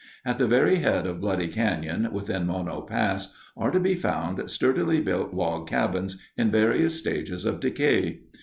At 0.25 0.39
the 0.39 0.47
very 0.47 0.77
head 0.77 1.05
of 1.05 1.21
Bloody 1.21 1.47
Canyon, 1.47 2.11
within 2.11 2.47
Mono 2.47 2.81
Pass, 2.81 3.35
are 3.55 3.69
to 3.69 3.79
be 3.79 3.93
found 3.93 4.49
sturdily 4.49 4.99
built 4.99 5.31
log 5.31 5.69
cabins 5.69 6.17
in 6.35 6.49
various 6.49 6.95
stages 6.95 7.45
of 7.45 7.59
decay. 7.59 8.21